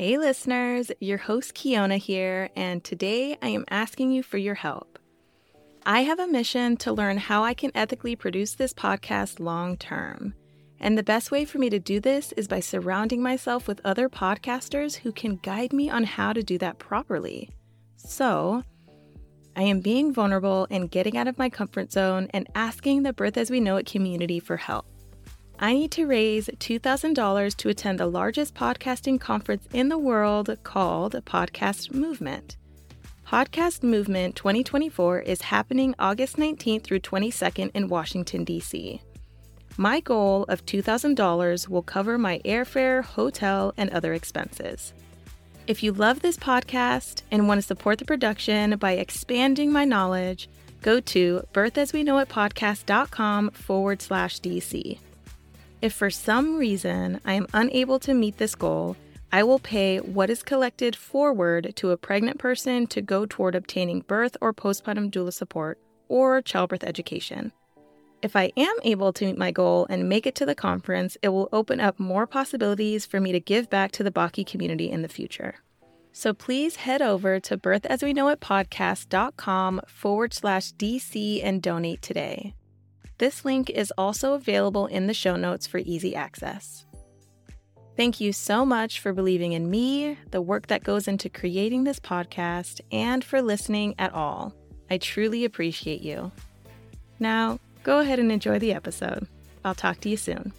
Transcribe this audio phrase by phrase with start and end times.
[0.00, 4.98] Hey, listeners, your host Kiona here, and today I am asking you for your help.
[5.84, 10.32] I have a mission to learn how I can ethically produce this podcast long term.
[10.80, 14.08] And the best way for me to do this is by surrounding myself with other
[14.08, 17.50] podcasters who can guide me on how to do that properly.
[17.98, 18.64] So,
[19.54, 23.36] I am being vulnerable and getting out of my comfort zone and asking the Birth
[23.36, 24.86] as We Know It community for help.
[25.62, 31.12] I need to raise $2,000 to attend the largest podcasting conference in the world called
[31.26, 32.56] Podcast Movement.
[33.28, 39.02] Podcast Movement 2024 is happening August 19th through 22nd in Washington, D.C.
[39.76, 44.94] My goal of $2,000 will cover my airfare, hotel, and other expenses.
[45.66, 50.48] If you love this podcast and want to support the production by expanding my knowledge,
[50.80, 54.98] go to birthasweknowitpodcast.com forward slash DC.
[55.82, 58.98] If for some reason I am unable to meet this goal,
[59.32, 64.00] I will pay what is collected forward to a pregnant person to go toward obtaining
[64.00, 65.78] birth or postpartum doula support
[66.08, 67.52] or childbirth education.
[68.20, 71.30] If I am able to meet my goal and make it to the conference, it
[71.30, 75.00] will open up more possibilities for me to give back to the BAWKI community in
[75.00, 75.54] the future.
[76.12, 82.54] So please head over to birthasweknowitpodcast.com forward slash DC and donate today.
[83.20, 86.86] This link is also available in the show notes for easy access.
[87.94, 92.00] Thank you so much for believing in me, the work that goes into creating this
[92.00, 94.54] podcast, and for listening at all.
[94.90, 96.32] I truly appreciate you.
[97.18, 99.28] Now, go ahead and enjoy the episode.
[99.66, 100.54] I'll talk to you soon.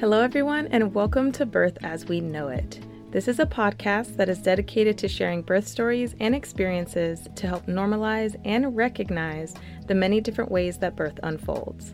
[0.00, 2.80] Hello, everyone, and welcome to Birth as We Know It.
[3.10, 7.66] This is a podcast that is dedicated to sharing birth stories and experiences to help
[7.66, 9.54] normalize and recognize
[9.88, 11.92] the many different ways that birth unfolds.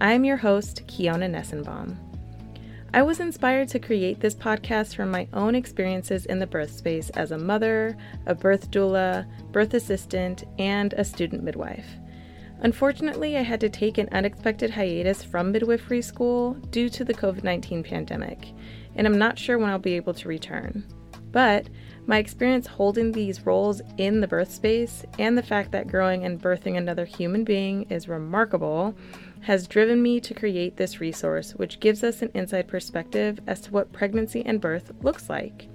[0.00, 1.96] I am your host, Kiona Nessenbaum.
[2.94, 7.10] I was inspired to create this podcast from my own experiences in the birth space
[7.10, 11.88] as a mother, a birth doula, birth assistant, and a student midwife.
[12.60, 17.44] Unfortunately, I had to take an unexpected hiatus from midwifery school due to the COVID
[17.44, 18.52] 19 pandemic,
[18.96, 20.84] and I'm not sure when I'll be able to return.
[21.30, 21.68] But
[22.06, 26.40] my experience holding these roles in the birth space and the fact that growing and
[26.40, 28.94] birthing another human being is remarkable
[29.42, 33.70] has driven me to create this resource, which gives us an inside perspective as to
[33.70, 35.68] what pregnancy and birth looks like.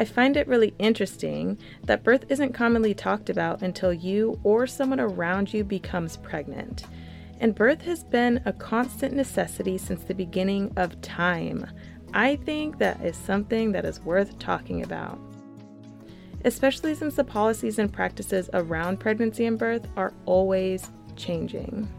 [0.00, 5.00] I find it really interesting that birth isn't commonly talked about until you or someone
[5.00, 6.84] around you becomes pregnant.
[7.40, 11.66] And birth has been a constant necessity since the beginning of time.
[12.14, 15.18] I think that is something that is worth talking about.
[16.44, 21.92] Especially since the policies and practices around pregnancy and birth are always changing.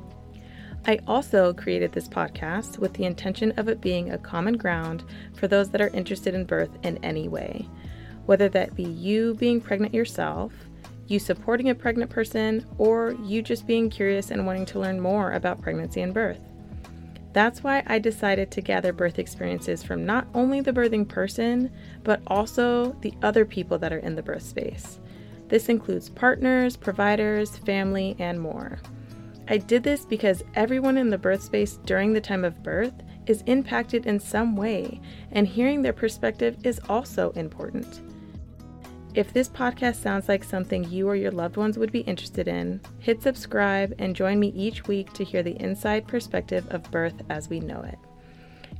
[0.88, 5.50] I also created this podcast with the intention of it being a common ground for
[5.50, 7.68] those that are interested in birth in any way
[8.29, 10.53] whether that be you being pregnant yourself,
[11.07, 15.31] you supporting a pregnant person, or you just being curious and wanting to learn more
[15.31, 16.39] about pregnancy and birth.
[17.34, 21.72] That's why I decided to gather birth experiences from not only the birthing person,
[22.03, 25.00] but also the other people that are in the birth space.
[25.47, 28.78] This includes partners, providers, family, and more.
[29.47, 32.94] I did this because everyone in the birth space during the time of birth
[33.25, 35.01] is impacted in some way,
[35.31, 38.01] and hearing their perspective is also important.
[39.16, 42.80] If this podcast sounds like something you or your loved ones would be interested in,
[43.00, 47.50] hit subscribe and join me each week to hear the inside perspective of birth as
[47.50, 47.98] we know it.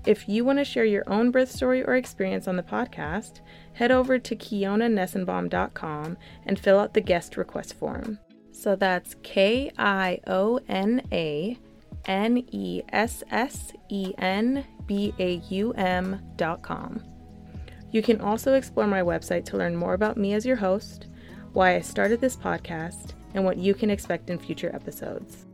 [0.06, 3.42] If you want to share your own birth story or experience on the podcast,
[3.74, 8.20] head over to kionanessenbaum.com and fill out the guest request form.
[8.52, 11.58] So that's K I O N A
[12.06, 17.04] N E S S E N B A U M.com.
[17.92, 21.08] You can also explore my website to learn more about me as your host,
[21.54, 25.46] why I started this podcast, and what you can expect in future episodes.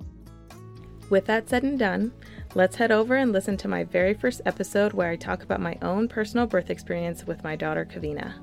[1.10, 2.12] With that said and done,
[2.56, 5.78] let's head over and listen to my very first episode where I talk about my
[5.82, 8.34] own personal birth experience with my daughter, Kavina.